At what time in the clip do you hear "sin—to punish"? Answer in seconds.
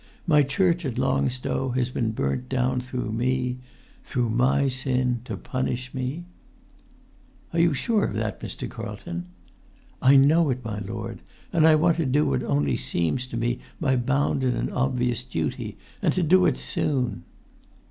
4.67-5.93